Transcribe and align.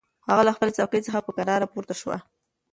هغه 0.29 0.41
له 0.47 0.51
خپلې 0.55 0.71
څوکۍ 0.77 1.01
څخه 1.07 1.19
په 1.25 1.31
کراره 1.37 1.67
پورته 1.73 1.93
شوه. 2.01 2.17